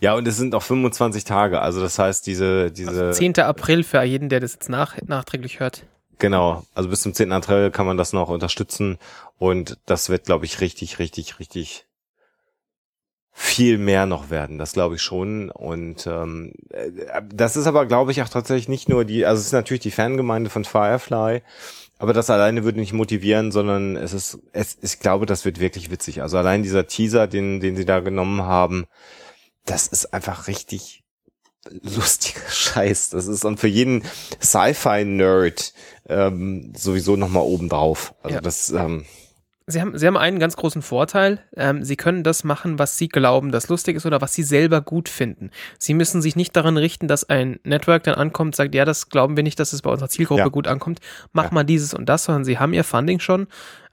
Ja, 0.00 0.14
und 0.14 0.28
es 0.28 0.36
sind 0.36 0.54
auch 0.54 0.62
25 0.62 1.24
Tage, 1.24 1.60
also 1.60 1.80
das 1.80 1.98
heißt, 1.98 2.26
diese, 2.26 2.70
diese. 2.70 2.90
Also 2.90 3.12
10. 3.12 3.38
April 3.38 3.82
für 3.82 4.02
jeden, 4.02 4.28
der 4.28 4.40
das 4.40 4.52
jetzt 4.54 4.68
nach, 4.68 5.00
nachträglich 5.06 5.60
hört. 5.60 5.84
Genau, 6.18 6.64
also 6.74 6.88
bis 6.90 7.00
zum 7.00 7.14
10. 7.14 7.32
April 7.32 7.70
kann 7.70 7.86
man 7.86 7.96
das 7.96 8.12
noch 8.12 8.28
unterstützen 8.28 8.98
und 9.38 9.78
das 9.86 10.10
wird, 10.10 10.26
glaube 10.26 10.44
ich, 10.44 10.60
richtig, 10.60 10.98
richtig, 10.98 11.38
richtig 11.38 11.86
viel 13.36 13.78
mehr 13.78 14.06
noch 14.06 14.30
werden, 14.30 14.58
das 14.58 14.72
glaube 14.72 14.94
ich 14.94 15.02
schon. 15.02 15.50
Und 15.50 16.06
ähm, 16.06 16.52
äh, 16.70 16.90
das 17.34 17.56
ist 17.56 17.66
aber, 17.66 17.84
glaube 17.84 18.12
ich, 18.12 18.22
auch 18.22 18.28
tatsächlich 18.28 18.68
nicht 18.68 18.88
nur 18.88 19.04
die, 19.04 19.26
also 19.26 19.40
es 19.40 19.46
ist 19.46 19.52
natürlich 19.52 19.82
die 19.82 19.90
Fangemeinde 19.90 20.50
von 20.50 20.64
Firefly, 20.64 21.42
aber 21.98 22.12
das 22.12 22.30
alleine 22.30 22.62
würde 22.62 22.78
nicht 22.78 22.92
motivieren, 22.92 23.50
sondern 23.50 23.96
es 23.96 24.12
ist, 24.12 24.38
es, 24.52 24.78
ich 24.80 25.00
glaube, 25.00 25.26
das 25.26 25.44
wird 25.44 25.58
wirklich 25.58 25.90
witzig. 25.90 26.22
Also 26.22 26.38
allein 26.38 26.62
dieser 26.62 26.86
Teaser, 26.86 27.26
den, 27.26 27.58
den 27.58 27.74
sie 27.76 27.84
da 27.84 27.98
genommen 27.98 28.42
haben, 28.42 28.86
das 29.64 29.88
ist 29.88 30.14
einfach 30.14 30.46
richtig 30.46 31.02
lustiger 31.82 32.40
Scheiß. 32.48 33.10
Das 33.10 33.26
ist 33.26 33.44
dann 33.44 33.56
für 33.56 33.68
jeden 33.68 34.04
Sci-Fi-Nerd 34.40 35.74
ähm, 36.08 36.72
sowieso 36.76 37.16
nochmal 37.16 37.42
oben 37.42 37.68
drauf. 37.68 38.14
Also 38.22 38.36
ja. 38.36 38.40
das, 38.40 38.70
ähm, 38.70 39.06
Sie 39.66 39.80
haben, 39.80 39.96
Sie 39.96 40.06
haben 40.06 40.18
einen 40.18 40.38
ganz 40.38 40.56
großen 40.56 40.82
Vorteil. 40.82 41.42
Ähm, 41.56 41.84
Sie 41.84 41.96
können 41.96 42.22
das 42.22 42.44
machen, 42.44 42.78
was 42.78 42.98
Sie 42.98 43.08
glauben, 43.08 43.50
das 43.50 43.68
lustig 43.68 43.96
ist 43.96 44.04
oder 44.04 44.20
was 44.20 44.34
Sie 44.34 44.42
selber 44.42 44.82
gut 44.82 45.08
finden. 45.08 45.50
Sie 45.78 45.94
müssen 45.94 46.20
sich 46.20 46.36
nicht 46.36 46.54
daran 46.54 46.76
richten, 46.76 47.08
dass 47.08 47.28
ein 47.30 47.60
Network 47.64 48.02
dann 48.02 48.14
ankommt 48.14 48.48
und 48.48 48.56
sagt, 48.56 48.74
ja, 48.74 48.84
das 48.84 49.08
glauben 49.08 49.36
wir 49.36 49.42
nicht, 49.42 49.58
dass 49.58 49.72
es 49.72 49.80
bei 49.80 49.90
unserer 49.90 50.10
Zielgruppe 50.10 50.40
ja. 50.40 50.48
gut 50.48 50.68
ankommt. 50.68 51.00
Mach 51.32 51.44
ja. 51.44 51.50
mal 51.52 51.64
dieses 51.64 51.94
und 51.94 52.10
das, 52.10 52.24
sondern 52.24 52.44
Sie 52.44 52.58
haben 52.58 52.74
Ihr 52.74 52.84
Funding 52.84 53.20
schon, 53.20 53.46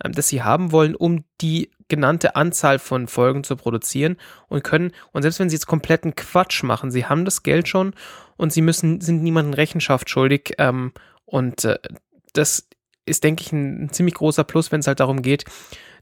ähm, 0.03 0.11
das 0.11 0.27
Sie 0.27 0.43
haben 0.43 0.73
wollen, 0.73 0.93
um 0.93 1.23
die 1.39 1.71
genannte 1.87 2.35
Anzahl 2.35 2.77
von 2.77 3.07
Folgen 3.07 3.45
zu 3.45 3.55
produzieren 3.55 4.17
und 4.49 4.65
können, 4.65 4.91
und 5.13 5.21
selbst 5.21 5.39
wenn 5.39 5.49
Sie 5.49 5.55
jetzt 5.55 5.67
kompletten 5.67 6.15
Quatsch 6.15 6.63
machen, 6.63 6.91
Sie 6.91 7.05
haben 7.05 7.23
das 7.23 7.43
Geld 7.43 7.69
schon 7.69 7.93
und 8.35 8.51
Sie 8.51 8.61
müssen, 8.61 8.99
sind 8.99 9.23
niemandem 9.23 9.53
Rechenschaft 9.53 10.09
schuldig 10.09 10.55
ähm, 10.57 10.91
und 11.25 11.63
äh, 11.63 11.79
das 12.33 12.67
ist, 13.05 13.23
denke 13.23 13.43
ich, 13.43 13.51
ein, 13.51 13.85
ein 13.85 13.93
ziemlich 13.93 14.15
großer 14.15 14.43
Plus, 14.43 14.71
wenn 14.71 14.79
es 14.79 14.87
halt 14.87 14.99
darum 14.99 15.21
geht, 15.21 15.45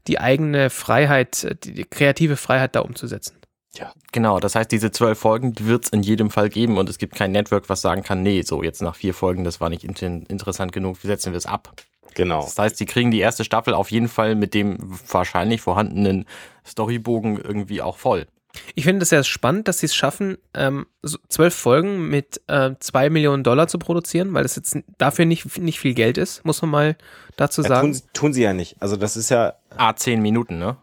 die 0.06 0.18
eigene 0.18 0.70
Freiheit, 0.70 1.64
die, 1.64 1.74
die 1.74 1.84
kreative 1.84 2.36
Freiheit 2.36 2.74
da 2.74 2.80
umzusetzen. 2.80 3.36
Ja. 3.74 3.92
Genau, 4.12 4.40
das 4.40 4.56
heißt, 4.56 4.72
diese 4.72 4.90
zwölf 4.90 5.18
Folgen, 5.18 5.54
die 5.54 5.66
wird 5.66 5.84
es 5.84 5.90
in 5.90 6.02
jedem 6.02 6.30
Fall 6.30 6.48
geben 6.48 6.76
und 6.76 6.88
es 6.88 6.98
gibt 6.98 7.14
kein 7.14 7.30
Network, 7.30 7.68
was 7.68 7.80
sagen 7.80 8.02
kann, 8.02 8.22
nee, 8.22 8.42
so 8.42 8.62
jetzt 8.62 8.82
nach 8.82 8.96
vier 8.96 9.14
Folgen, 9.14 9.44
das 9.44 9.60
war 9.60 9.68
nicht 9.68 9.84
in 9.84 10.22
interessant 10.24 10.72
genug, 10.72 11.02
wie 11.02 11.06
setzen 11.06 11.32
wir 11.32 11.38
es 11.38 11.46
ab? 11.46 11.72
Genau. 12.14 12.42
Das 12.42 12.58
heißt, 12.58 12.80
die 12.80 12.86
kriegen 12.86 13.12
die 13.12 13.20
erste 13.20 13.44
Staffel 13.44 13.74
auf 13.74 13.92
jeden 13.92 14.08
Fall 14.08 14.34
mit 14.34 14.54
dem 14.54 14.78
wahrscheinlich 15.08 15.60
vorhandenen 15.60 16.26
Storybogen 16.66 17.38
irgendwie 17.38 17.82
auch 17.82 17.96
voll. 17.96 18.26
Ich 18.74 18.84
finde 18.84 19.02
es 19.02 19.10
sehr 19.10 19.24
spannend, 19.24 19.68
dass 19.68 19.78
sie 19.78 19.86
es 19.86 19.94
schaffen, 19.94 20.38
ähm, 20.54 20.86
so 21.02 21.18
zwölf 21.28 21.54
Folgen 21.54 22.08
mit 22.08 22.40
äh, 22.46 22.72
zwei 22.80 23.10
Millionen 23.10 23.42
Dollar 23.42 23.68
zu 23.68 23.78
produzieren, 23.78 24.32
weil 24.34 24.42
das 24.42 24.56
jetzt 24.56 24.78
dafür 24.98 25.24
nicht, 25.24 25.58
nicht 25.58 25.80
viel 25.80 25.94
Geld 25.94 26.18
ist, 26.18 26.44
muss 26.44 26.62
man 26.62 26.70
mal 26.70 26.96
dazu 27.36 27.62
sagen. 27.62 27.92
Ja, 27.92 27.98
tun, 27.98 28.08
tun, 28.12 28.32
sie 28.32 28.42
ja 28.42 28.52
nicht. 28.52 28.76
Also 28.80 28.96
das 28.96 29.16
ist 29.16 29.30
ja. 29.30 29.54
Ah, 29.76 29.94
zehn 29.94 30.22
Minuten, 30.22 30.58
ne? 30.58 30.76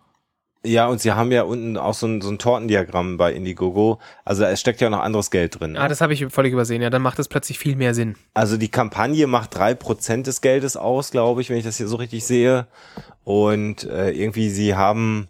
Ja, 0.65 0.88
und 0.88 1.00
sie 1.00 1.13
haben 1.13 1.31
ja 1.31 1.43
unten 1.43 1.77
auch 1.77 1.93
so 1.93 2.07
ein, 2.07 2.19
so 2.19 2.29
ein 2.29 2.39
Tortendiagramm 2.39 3.17
bei 3.17 3.31
Indiegogo. 3.31 4.00
Also 4.25 4.43
es 4.43 4.59
steckt 4.59 4.81
ja 4.81 4.89
noch 4.89 5.00
anderes 5.00 5.31
Geld 5.31 5.59
drin. 5.59 5.74
Ne? 5.74 5.79
Ah, 5.79 5.88
das 5.88 6.01
habe 6.01 6.13
ich 6.13 6.25
völlig 6.29 6.51
übersehen. 6.51 6.81
Ja, 6.81 6.89
dann 6.89 7.01
macht 7.01 7.19
es 7.19 7.27
plötzlich 7.27 7.57
viel 7.57 7.75
mehr 7.75 7.93
Sinn. 7.93 8.15
Also 8.33 8.57
die 8.57 8.69
Kampagne 8.69 9.27
macht 9.27 9.55
drei 9.55 9.75
Prozent 9.75 10.27
des 10.27 10.41
Geldes 10.41 10.75
aus, 10.75 11.12
glaube 11.12 11.41
ich, 11.41 11.50
wenn 11.50 11.57
ich 11.57 11.63
das 11.63 11.77
hier 11.77 11.88
so 11.88 11.95
richtig 11.95 12.25
sehe. 12.25 12.67
Und 13.24 13.86
äh, 13.86 14.12
irgendwie 14.12 14.50
sie 14.50 14.75
haben 14.75 15.27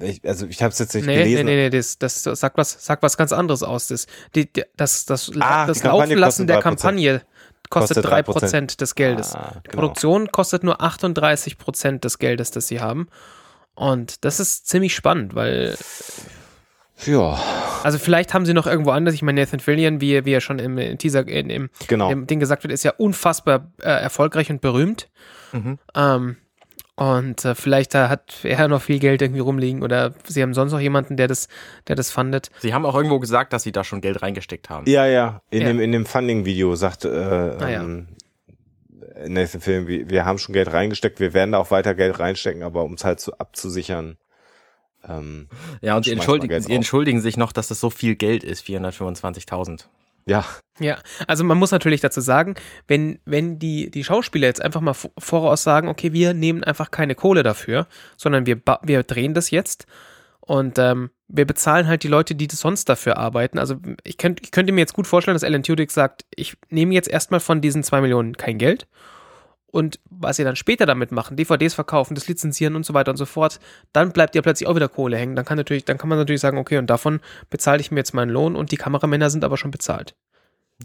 ich, 0.00 0.26
also 0.26 0.46
ich 0.46 0.62
habe 0.62 0.72
es 0.72 0.78
jetzt 0.78 0.94
nicht 0.94 1.06
nee, 1.06 1.16
gelesen. 1.18 1.46
Nee, 1.46 1.56
nee, 1.56 1.70
nee, 1.70 1.70
das, 1.70 1.98
das 1.98 2.22
sagt 2.22 2.58
was, 2.58 2.84
sagt 2.84 3.02
was 3.02 3.16
ganz 3.16 3.32
anderes 3.32 3.62
aus. 3.62 3.88
Das, 3.88 4.06
die, 4.34 4.50
das, 4.76 5.04
das, 5.04 5.30
ah, 5.38 5.66
das 5.66 5.82
Laufenlassen 5.84 6.46
der 6.46 6.60
Kampagne 6.60 7.22
kostet 7.70 8.04
drei 8.04 8.22
Prozent 8.22 8.80
des 8.80 8.94
Geldes. 8.94 9.34
Ah, 9.34 9.50
genau. 9.50 9.60
Die 9.64 9.70
Produktion 9.70 10.32
kostet 10.32 10.64
nur 10.64 10.80
38 10.80 11.58
Prozent 11.58 12.04
des 12.04 12.18
Geldes, 12.18 12.50
das 12.50 12.68
sie 12.68 12.80
haben. 12.80 13.08
Und 13.74 14.24
das 14.24 14.40
ist 14.40 14.68
ziemlich 14.68 14.94
spannend, 14.94 15.34
weil. 15.34 15.76
Ja. 17.06 17.38
Also 17.82 17.98
vielleicht 17.98 18.34
haben 18.34 18.46
sie 18.46 18.54
noch 18.54 18.66
irgendwo 18.66 18.90
anders. 18.90 19.14
Ich 19.14 19.22
meine, 19.22 19.40
Nathan 19.40 19.60
Fillion, 19.60 20.00
wie, 20.00 20.24
wie 20.24 20.32
er 20.32 20.40
schon 20.40 20.58
im 20.58 20.98
Teaser, 20.98 21.26
in, 21.26 21.50
im, 21.50 21.70
genau. 21.88 22.10
im 22.10 22.26
Ding 22.26 22.40
gesagt 22.40 22.62
wird, 22.62 22.72
ist 22.72 22.84
ja 22.84 22.92
unfassbar 22.96 23.72
äh, 23.80 23.90
erfolgreich 23.90 24.50
und 24.50 24.60
berühmt. 24.60 25.08
Mhm. 25.52 25.78
Ähm, 25.94 26.36
und 26.96 27.44
äh, 27.44 27.54
vielleicht 27.56 27.94
da 27.94 28.08
hat 28.08 28.44
er 28.44 28.68
noch 28.68 28.82
viel 28.82 29.00
Geld 29.00 29.20
irgendwie 29.20 29.40
rumliegen 29.40 29.82
oder 29.82 30.14
sie 30.24 30.42
haben 30.42 30.54
sonst 30.54 30.72
noch 30.72 30.80
jemanden, 30.80 31.16
der 31.16 31.26
das, 31.26 31.48
der 31.88 31.96
das 31.96 32.10
fundet. 32.10 32.50
Sie 32.60 32.72
haben 32.72 32.86
auch 32.86 32.94
irgendwo 32.94 33.18
gesagt, 33.18 33.52
dass 33.52 33.64
sie 33.64 33.72
da 33.72 33.82
schon 33.82 34.00
Geld 34.00 34.22
reingesteckt 34.22 34.70
haben. 34.70 34.88
Ja, 34.88 35.04
ja. 35.06 35.42
In 35.50 35.62
ja. 35.62 35.68
dem, 35.68 35.80
in 35.80 35.90
dem 35.90 36.06
Funding-Video 36.06 36.76
sagt 36.76 37.04
äh, 37.04 37.08
ah, 37.08 37.68
ja. 37.68 37.82
ähm, 37.82 38.08
Nathan 39.26 39.60
Film, 39.60 39.86
wir, 39.88 40.08
wir 40.08 40.24
haben 40.24 40.38
schon 40.38 40.52
Geld 40.52 40.72
reingesteckt, 40.72 41.18
wir 41.18 41.34
werden 41.34 41.52
da 41.52 41.58
auch 41.58 41.72
weiter 41.72 41.94
Geld 41.94 42.18
reinstecken, 42.20 42.62
aber 42.62 42.84
um 42.84 42.94
es 42.94 43.04
halt 43.04 43.18
so 43.18 43.32
abzusichern. 43.32 44.16
Ähm, 45.06 45.48
ja, 45.80 45.96
und 45.96 46.04
sie 46.04 46.12
entschuldigen, 46.12 46.60
sie 46.62 46.72
entschuldigen 46.72 47.20
sich 47.20 47.36
noch, 47.36 47.52
dass 47.52 47.68
das 47.68 47.80
so 47.80 47.90
viel 47.90 48.14
Geld 48.14 48.44
ist, 48.44 48.64
425.000. 48.64 49.86
Ja. 50.26 50.44
Ja, 50.80 50.98
also 51.28 51.44
man 51.44 51.56
muss 51.56 51.70
natürlich 51.70 52.00
dazu 52.00 52.20
sagen, 52.20 52.56
wenn, 52.88 53.20
wenn 53.24 53.60
die, 53.60 53.90
die 53.92 54.02
Schauspieler 54.02 54.48
jetzt 54.48 54.60
einfach 54.60 54.80
mal 54.80 54.96
voraus 55.18 55.62
sagen, 55.62 55.88
okay, 55.88 56.12
wir 56.12 56.34
nehmen 56.34 56.64
einfach 56.64 56.90
keine 56.90 57.14
Kohle 57.14 57.44
dafür, 57.44 57.86
sondern 58.16 58.44
wir, 58.44 58.60
wir 58.82 59.04
drehen 59.04 59.34
das 59.34 59.52
jetzt 59.52 59.86
und 60.40 60.78
ähm, 60.80 61.10
wir 61.28 61.46
bezahlen 61.46 61.86
halt 61.86 62.02
die 62.02 62.08
Leute, 62.08 62.34
die 62.34 62.48
sonst 62.50 62.88
dafür 62.88 63.18
arbeiten. 63.18 63.58
Also 63.58 63.76
ich, 64.02 64.18
könnt, 64.18 64.40
ich 64.42 64.50
könnte 64.50 64.72
mir 64.72 64.80
jetzt 64.80 64.94
gut 64.94 65.06
vorstellen, 65.06 65.36
dass 65.36 65.44
Alan 65.44 65.62
Tudyk 65.62 65.92
sagt, 65.92 66.24
ich 66.34 66.56
nehme 66.70 66.92
jetzt 66.92 67.08
erstmal 67.08 67.40
von 67.40 67.60
diesen 67.60 67.84
zwei 67.84 68.00
Millionen 68.00 68.36
kein 68.36 68.58
Geld 68.58 68.88
und 69.74 69.98
was 70.08 70.38
ihr 70.38 70.44
dann 70.44 70.54
später 70.54 70.86
damit 70.86 71.10
machen, 71.10 71.36
DVDs 71.36 71.74
verkaufen, 71.74 72.14
das 72.14 72.28
lizenzieren 72.28 72.76
und 72.76 72.86
so 72.86 72.94
weiter 72.94 73.10
und 73.10 73.16
so 73.16 73.26
fort, 73.26 73.58
dann 73.92 74.12
bleibt 74.12 74.36
ihr 74.36 74.42
plötzlich 74.42 74.68
auch 74.68 74.76
wieder 74.76 74.88
Kohle 74.88 75.16
hängen. 75.16 75.34
Dann 75.34 75.44
kann 75.44 75.56
natürlich, 75.56 75.84
dann 75.84 75.98
kann 75.98 76.08
man 76.08 76.16
natürlich 76.16 76.40
sagen, 76.40 76.58
okay, 76.58 76.78
und 76.78 76.88
davon 76.88 77.18
bezahle 77.50 77.80
ich 77.80 77.90
mir 77.90 77.98
jetzt 77.98 78.14
meinen 78.14 78.30
Lohn 78.30 78.54
und 78.54 78.70
die 78.70 78.76
Kameramänner 78.76 79.30
sind 79.30 79.42
aber 79.42 79.56
schon 79.56 79.72
bezahlt. 79.72 80.14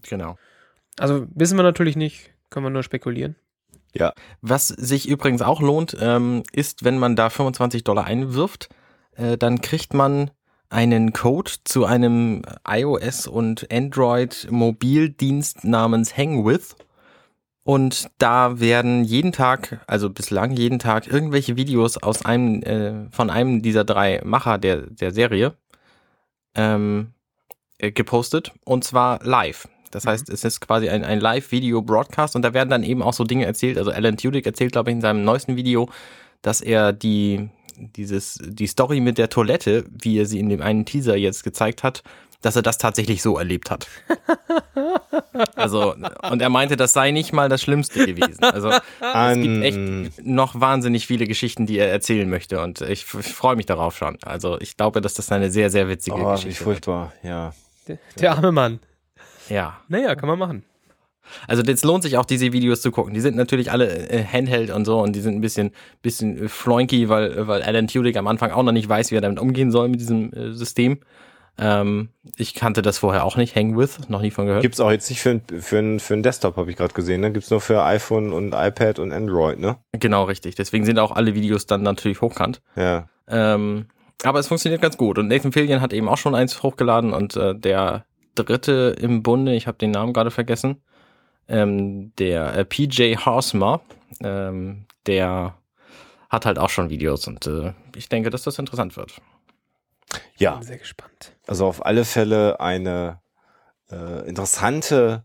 Genau. 0.09 0.37
Also 0.97 1.27
wissen 1.35 1.55
wir 1.55 1.61
natürlich 1.61 1.97
nicht, 1.97 2.31
können 2.49 2.65
wir 2.65 2.71
nur 2.71 2.81
spekulieren. 2.81 3.35
Ja. 3.93 4.11
Was 4.41 4.69
sich 4.69 5.07
übrigens 5.07 5.43
auch 5.43 5.61
lohnt, 5.61 5.95
ähm, 6.01 6.41
ist, 6.51 6.83
wenn 6.83 6.97
man 6.97 7.15
da 7.15 7.29
25 7.29 7.83
Dollar 7.83 8.05
einwirft, 8.05 8.69
äh, 9.15 9.37
dann 9.37 9.61
kriegt 9.61 9.93
man 9.93 10.31
einen 10.69 11.13
Code 11.13 11.51
zu 11.63 11.85
einem 11.85 12.41
iOS 12.67 13.27
und 13.27 13.71
Android 13.71 14.47
Mobildienst 14.49 15.63
namens 15.63 16.17
Hangwith. 16.17 16.75
Und 17.69 18.09
da 18.17 18.59
werden 18.59 19.03
jeden 19.03 19.31
Tag, 19.31 19.79
also 19.85 20.09
bislang 20.09 20.53
jeden 20.53 20.79
Tag, 20.79 21.05
irgendwelche 21.05 21.55
Videos 21.55 21.97
aus 21.97 22.25
einem, 22.25 22.63
äh, 22.63 23.11
von 23.11 23.29
einem 23.29 23.61
dieser 23.61 23.83
drei 23.83 24.21
Macher 24.25 24.57
der, 24.57 24.87
der 24.87 25.11
Serie 25.11 25.53
ähm, 26.55 27.11
äh, 27.77 27.91
gepostet. 27.91 28.53
Und 28.65 28.85
zwar 28.85 29.23
live. 29.23 29.67
Das 29.91 30.05
mhm. 30.05 30.09
heißt, 30.09 30.29
es 30.29 30.43
ist 30.43 30.61
quasi 30.61 30.89
ein, 30.89 31.03
ein 31.03 31.19
Live-Video-Broadcast 31.19 32.35
und 32.35 32.41
da 32.41 32.55
werden 32.55 32.71
dann 32.71 32.81
eben 32.81 33.03
auch 33.03 33.13
so 33.13 33.23
Dinge 33.23 33.45
erzählt. 33.45 33.77
Also 33.77 33.91
Alan 33.91 34.17
Tudyk 34.17 34.47
erzählt, 34.47 34.71
glaube 34.71 34.89
ich, 34.89 34.95
in 34.95 35.01
seinem 35.01 35.23
neuesten 35.23 35.55
Video, 35.55 35.91
dass 36.41 36.61
er 36.61 36.91
die, 36.91 37.51
dieses, 37.77 38.39
die 38.43 38.65
Story 38.65 38.99
mit 38.99 39.19
der 39.19 39.29
Toilette, 39.29 39.85
wie 39.91 40.17
er 40.17 40.25
sie 40.25 40.39
in 40.39 40.49
dem 40.49 40.63
einen 40.63 40.85
Teaser 40.85 41.17
jetzt 41.17 41.43
gezeigt 41.43 41.83
hat, 41.83 42.01
dass 42.41 42.55
er 42.55 42.61
das 42.61 42.77
tatsächlich 42.77 43.21
so 43.21 43.37
erlebt 43.37 43.71
hat. 43.71 43.87
Also, 45.55 45.93
und 46.29 46.41
er 46.41 46.49
meinte, 46.49 46.75
das 46.75 46.91
sei 46.91 47.11
nicht 47.11 47.31
mal 47.33 47.47
das 47.47 47.61
Schlimmste 47.61 48.05
gewesen. 48.05 48.43
Also, 48.43 48.69
es 48.69 49.37
gibt 49.37 49.63
echt 49.63 50.25
noch 50.25 50.59
wahnsinnig 50.59 51.07
viele 51.07 51.27
Geschichten, 51.27 51.65
die 51.65 51.77
er 51.77 51.89
erzählen 51.89 52.29
möchte 52.29 52.61
und 52.61 52.81
ich, 52.81 53.05
ich 53.13 53.33
freue 53.33 53.55
mich 53.55 53.65
darauf 53.65 53.95
schon. 53.95 54.17
Also, 54.23 54.59
ich 54.59 54.75
glaube, 54.75 55.01
dass 55.01 55.13
das 55.13 55.31
eine 55.31 55.49
sehr, 55.51 55.69
sehr 55.69 55.87
witzige 55.87 56.17
oh, 56.17 56.31
Geschichte 56.31 56.49
ist. 56.49 56.59
Wie 56.59 56.63
furchtbar, 56.63 57.13
ja. 57.23 57.53
Der, 57.87 57.99
der 58.19 58.31
arme 58.31 58.51
Mann. 58.51 58.79
Ja. 59.49 59.79
Naja, 59.87 60.15
kann 60.15 60.27
man 60.27 60.39
machen. 60.39 60.63
Also 61.47 61.63
jetzt 61.63 61.83
lohnt 61.85 62.03
sich 62.03 62.17
auch 62.17 62.25
diese 62.25 62.51
Videos 62.51 62.81
zu 62.81 62.91
gucken. 62.91 63.13
Die 63.13 63.21
sind 63.21 63.35
natürlich 63.35 63.71
alle 63.71 64.09
äh, 64.09 64.23
Handheld 64.23 64.71
und 64.71 64.85
so 64.85 65.01
und 65.01 65.15
die 65.15 65.21
sind 65.21 65.35
ein 65.35 65.41
bisschen, 65.41 65.71
bisschen 66.01 66.45
äh, 66.45 66.47
floinky, 66.47 67.09
weil, 67.09 67.47
weil 67.47 67.61
Alan 67.61 67.87
Tudyk 67.87 68.17
am 68.17 68.27
Anfang 68.27 68.51
auch 68.51 68.63
noch 68.63 68.71
nicht 68.71 68.89
weiß, 68.89 69.11
wie 69.11 69.15
er 69.15 69.21
damit 69.21 69.39
umgehen 69.39 69.71
soll 69.71 69.89
mit 69.89 69.99
diesem 69.99 70.33
äh, 70.33 70.53
System. 70.53 70.99
Ähm, 71.59 72.09
ich 72.37 72.53
kannte 72.53 72.81
das 72.81 72.99
vorher 72.99 73.25
auch 73.25 73.35
nicht, 73.35 73.55
Hang 73.55 73.77
With, 73.77 74.07
noch 74.07 74.21
nie 74.21 74.31
von 74.31 74.45
gehört. 74.45 74.61
Gibt's 74.61 74.79
auch 74.79 74.91
jetzt 74.91 75.09
nicht 75.09 75.21
für, 75.21 75.41
für, 75.59 75.99
für 75.99 76.13
einen 76.13 76.23
Desktop, 76.23 76.55
habe 76.55 76.71
ich 76.71 76.77
gerade 76.77 76.93
gesehen, 76.93 77.21
ne? 77.21 77.31
Gibt's 77.31 77.49
nur 77.49 77.59
für 77.59 77.83
iPhone 77.83 78.31
und 78.31 78.53
iPad 78.53 78.99
und 78.99 79.11
Android, 79.11 79.59
ne? 79.59 79.77
Genau, 79.91 80.23
richtig. 80.23 80.55
Deswegen 80.55 80.85
sind 80.85 80.99
auch 80.99 81.11
alle 81.11 81.35
Videos 81.35 81.65
dann 81.65 81.83
natürlich 81.83 82.21
hochkant. 82.21 82.61
Ja. 82.77 83.09
Ähm, 83.27 83.87
aber 84.23 84.39
es 84.39 84.47
funktioniert 84.47 84.81
ganz 84.81 84.95
gut. 84.97 85.17
Und 85.17 85.27
Nathan 85.27 85.51
Fillion 85.51 85.81
hat 85.81 85.91
eben 85.91 86.07
auch 86.07 86.17
schon 86.17 86.33
eins 86.33 86.63
hochgeladen 86.63 87.13
und 87.13 87.35
äh, 87.35 87.53
der 87.55 88.05
dritte 88.35 88.95
im 88.99 89.21
Bunde, 89.21 89.53
ich 89.53 89.67
habe 89.67 89.77
den 89.77 89.91
Namen 89.91 90.13
gerade 90.13 90.31
vergessen, 90.31 90.81
ähm, 91.49 92.13
der 92.19 92.55
äh, 92.55 92.65
PJ 92.65 93.15
Horsemer, 93.17 93.81
ähm, 94.21 94.85
der 95.07 95.55
hat 96.29 96.45
halt 96.45 96.59
auch 96.59 96.69
schon 96.69 96.89
Videos 96.89 97.27
und 97.27 97.47
äh, 97.47 97.73
ich 97.95 98.07
denke, 98.07 98.29
dass 98.29 98.43
das 98.43 98.59
interessant 98.59 98.95
wird. 98.95 99.19
Ja. 100.37 100.55
Bin 100.55 100.63
sehr 100.63 100.77
gespannt. 100.77 101.33
Also 101.47 101.65
auf 101.65 101.85
alle 101.85 102.05
Fälle 102.05 102.59
eine 102.59 103.21
äh, 103.91 104.27
interessante 104.27 105.23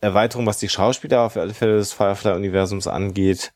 Erweiterung, 0.00 0.46
was 0.46 0.58
die 0.58 0.68
Schauspieler 0.68 1.22
auf 1.22 1.36
alle 1.36 1.54
Fälle 1.54 1.76
des 1.76 1.92
Firefly-Universums 1.92 2.86
angeht. 2.86 3.52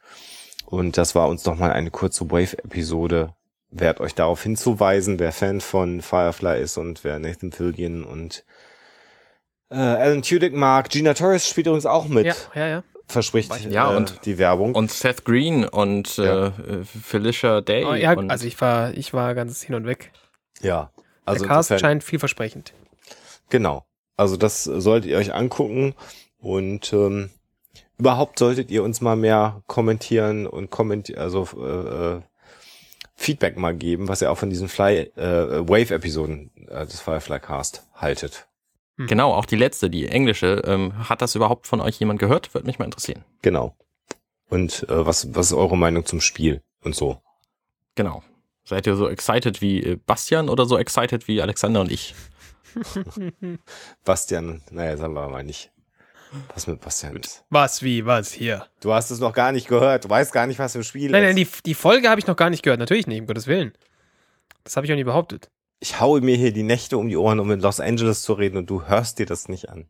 Und 0.66 0.96
das 0.96 1.14
war 1.14 1.28
uns 1.28 1.44
nochmal 1.44 1.72
eine 1.72 1.90
kurze 1.90 2.30
Wave-Episode 2.30 3.34
wert, 3.70 4.00
euch 4.00 4.14
darauf 4.14 4.42
hinzuweisen, 4.42 5.18
wer 5.18 5.32
Fan 5.32 5.60
von 5.60 6.00
Firefly 6.00 6.60
ist 6.60 6.76
und 6.76 7.04
wer 7.04 7.18
Nathan 7.18 7.52
Fillion 7.52 8.04
und 8.04 8.44
äh, 9.70 9.76
Alan 9.76 10.22
Tudyk 10.22 10.54
mag. 10.54 10.88
Gina 10.88 11.14
Torres 11.14 11.48
spielt 11.48 11.66
übrigens 11.66 11.86
auch 11.86 12.08
mit. 12.08 12.26
Ja, 12.26 12.34
ja, 12.54 12.68
ja. 12.68 12.84
Verspricht 13.06 13.70
ja, 13.70 13.92
äh, 13.92 13.96
und, 13.96 14.26
die 14.26 14.36
Werbung. 14.38 14.74
Und 14.74 14.90
Seth 14.90 15.24
Green 15.24 15.64
und 15.64 16.18
ja. 16.18 16.48
äh, 16.48 16.52
Felicia 16.84 17.62
Day. 17.62 17.84
Oh, 17.84 17.94
ja, 17.94 18.14
also 18.14 18.46
ich 18.46 18.60
war, 18.60 18.92
ich 18.92 19.14
war 19.14 19.34
ganz 19.34 19.62
hin 19.62 19.74
und 19.74 19.86
weg. 19.86 20.12
Ja. 20.60 20.90
Also 21.24 21.44
Der 21.44 21.54
Cast 21.54 21.78
scheint 21.78 22.04
vielversprechend. 22.04 22.72
Genau. 23.50 23.84
Also 24.16 24.36
das 24.36 24.64
solltet 24.64 25.10
ihr 25.10 25.18
euch 25.18 25.32
angucken 25.32 25.94
und 26.38 26.92
ähm, 26.92 27.30
überhaupt 27.98 28.38
solltet 28.38 28.70
ihr 28.70 28.82
uns 28.82 29.00
mal 29.00 29.16
mehr 29.16 29.62
kommentieren 29.66 30.46
und 30.46 30.70
kommentieren, 30.70 31.20
also 31.20 31.46
äh, 31.56 32.16
äh, 32.16 32.22
Feedback 33.14 33.56
mal 33.56 33.74
geben, 33.74 34.08
was 34.08 34.22
ihr 34.22 34.30
auch 34.30 34.38
von 34.38 34.50
diesen 34.50 34.68
Fly 34.68 35.10
äh, 35.16 35.68
Wave 35.68 35.94
Episoden 35.94 36.50
äh, 36.68 36.86
des 36.86 37.00
Firefly 37.00 37.40
Cast 37.40 37.84
haltet. 37.94 38.46
Hm. 38.96 39.06
Genau, 39.06 39.34
auch 39.34 39.44
die 39.44 39.56
letzte, 39.56 39.90
die 39.90 40.08
englische. 40.08 40.62
Ähm, 40.64 41.08
hat 41.08 41.22
das 41.22 41.34
überhaupt 41.34 41.66
von 41.66 41.80
euch 41.80 41.98
jemand 41.98 42.20
gehört? 42.20 42.54
Würde 42.54 42.66
mich 42.66 42.78
mal 42.78 42.84
interessieren. 42.84 43.24
Genau. 43.42 43.76
Und 44.48 44.84
äh, 44.88 45.06
was, 45.06 45.34
was 45.34 45.46
ist 45.46 45.52
eure 45.52 45.76
Meinung 45.76 46.04
zum 46.06 46.20
Spiel 46.20 46.62
und 46.82 46.94
so? 46.94 47.20
Genau. 47.94 48.22
Seid 48.68 48.86
ihr 48.86 48.96
so 48.96 49.08
excited 49.08 49.62
wie 49.62 49.82
äh, 49.82 49.96
Bastian 49.96 50.50
oder 50.50 50.66
so 50.66 50.76
excited 50.76 51.26
wie 51.26 51.40
Alexander 51.40 51.80
und 51.80 51.90
ich? 51.90 52.14
Bastian, 54.04 54.60
naja, 54.70 54.94
sagen 54.98 55.14
wir 55.14 55.26
mal 55.28 55.42
nicht. 55.42 55.70
Was 56.54 56.66
mit 56.66 56.78
Bastian 56.82 57.16
ist. 57.16 57.42
Was, 57.48 57.82
wie, 57.82 58.04
was, 58.04 58.30
hier? 58.30 58.66
Du 58.80 58.92
hast 58.92 59.10
es 59.10 59.20
noch 59.20 59.32
gar 59.32 59.52
nicht 59.52 59.68
gehört. 59.68 60.04
Du 60.04 60.10
weißt 60.10 60.30
gar 60.34 60.46
nicht, 60.46 60.58
was 60.58 60.74
im 60.74 60.82
Spiel 60.82 61.10
Nein, 61.10 61.22
ist. 61.22 61.28
nein, 61.28 61.36
die, 61.36 61.48
die 61.64 61.72
Folge 61.74 62.10
habe 62.10 62.20
ich 62.20 62.26
noch 62.26 62.36
gar 62.36 62.50
nicht 62.50 62.62
gehört. 62.62 62.78
Natürlich 62.78 63.06
nicht, 63.06 63.20
um 63.20 63.26
Gottes 63.26 63.46
Willen. 63.46 63.72
Das 64.64 64.76
habe 64.76 64.84
ich 64.84 64.92
auch 64.92 64.96
nie 64.96 65.04
behauptet. 65.04 65.48
ich 65.80 65.98
haue 65.98 66.20
mir 66.20 66.36
hier 66.36 66.52
die 66.52 66.62
Nächte 66.62 66.98
um 66.98 67.08
die 67.08 67.16
Ohren, 67.16 67.40
um 67.40 67.50
in 67.50 67.60
Los 67.60 67.80
Angeles 67.80 68.20
zu 68.20 68.34
reden 68.34 68.58
und 68.58 68.68
du 68.68 68.84
hörst 68.84 69.18
dir 69.18 69.24
das 69.24 69.48
nicht 69.48 69.70
an. 69.70 69.86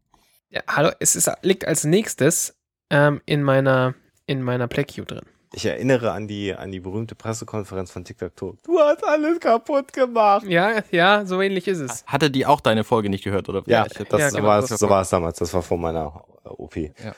Ja, 0.51 0.63
hallo, 0.69 0.93
es 1.01 1.17
ist, 1.17 1.29
liegt 1.43 1.67
als 1.67 1.83
nächstes 1.83 2.57
ähm, 2.91 3.21
in 3.27 3.43
meiner, 3.43 3.97
in 4.27 4.41
meiner 4.43 4.69
Play-Queue 4.69 5.05
drin. 5.05 5.27
Ich 5.53 5.65
erinnere 5.65 6.13
an 6.13 6.29
die, 6.29 6.55
an 6.55 6.71
die 6.73 6.81
berühmte 6.81 7.15
Pressekonferenz 7.15 7.91
von 7.91 8.05
TikTok. 8.05 8.63
Du 8.63 8.79
hast 8.79 9.03
alles 9.05 9.41
kaputt 9.41 9.93
gemacht. 9.95 10.47
Ja, 10.47 10.83
ja, 10.91 11.25
so 11.25 11.41
ähnlich 11.41 11.67
ist 11.67 11.79
es. 11.79 12.05
Hatte 12.07 12.31
die 12.31 12.45
auch 12.45 12.61
deine 12.61 12.85
Folge 12.85 13.09
nicht 13.09 13.25
gehört, 13.25 13.49
oder? 13.49 13.63
Ja, 13.67 13.85
das, 13.85 13.97
Ja, 14.21 14.31
so, 14.31 14.37
genau, 14.37 14.49
war 14.49 14.61
das 14.61 14.67
es, 14.67 14.71
war 14.73 14.79
so 14.79 14.89
war 14.91 15.03
es 15.03 15.09
damals. 15.11 15.39
Das 15.39 15.55
war 15.55 15.63
vor 15.63 15.79
meiner 15.79 16.23
äh, 16.45 16.49
OP. 16.49 16.77
Ja. 16.77 16.93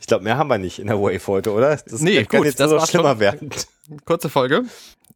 ich 0.00 0.06
glaube, 0.06 0.22
mehr 0.24 0.38
haben 0.38 0.48
wir 0.48 0.58
nicht 0.58 0.78
in 0.78 0.86
der 0.86 1.00
Wave 1.00 1.26
heute, 1.26 1.52
oder? 1.52 1.76
Das 1.76 2.00
Nee, 2.00 2.24
kann 2.24 2.38
gut, 2.38 2.46
jetzt 2.46 2.60
das 2.60 2.70
nur 2.70 2.78
noch 2.78 2.86
schlimmer 2.86 3.18
werden. 3.18 3.50
Kurze 4.04 4.28
Folge. 4.28 4.62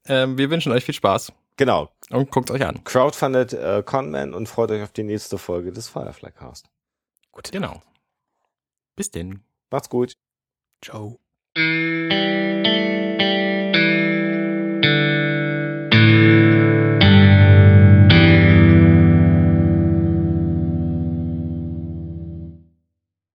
Ähm, 0.07 0.39
wir 0.39 0.51
wünschen 0.51 0.73
euch 0.73 0.85
viel 0.85 0.95
Spaß 0.95 1.33
Genau. 1.57 1.91
und 2.11 2.31
guckt 2.31 2.51
euch 2.51 2.65
an. 2.65 2.83
Crowdfunded 2.85 3.53
äh, 3.53 3.83
Conman 3.85 4.35
und 4.35 4.49
freut 4.49 4.71
euch 4.71 4.83
auf 4.83 4.93
die 4.93 5.03
nächste 5.05 5.39
Folge 5.39 5.71
des 5.73 5.89
Firefly 5.89 6.31
Cast. 6.33 6.67
Gut. 7.31 7.51
Genau. 7.53 7.83
Bis 8.97 9.11
denn. 9.11 9.43
Macht's 9.71 9.89
gut. 9.89 10.15
Ciao. 10.83 11.19
Música 11.57 12.28